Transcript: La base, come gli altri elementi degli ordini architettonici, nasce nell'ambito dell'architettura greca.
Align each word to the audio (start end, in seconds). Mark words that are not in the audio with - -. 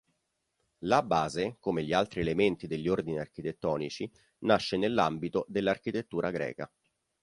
La 0.79 1.03
base, 1.03 1.57
come 1.59 1.83
gli 1.83 1.93
altri 1.93 2.21
elementi 2.21 2.65
degli 2.65 2.87
ordini 2.87 3.19
architettonici, 3.19 4.09
nasce 4.39 4.75
nell'ambito 4.77 5.45
dell'architettura 5.47 6.31
greca. 6.31 6.67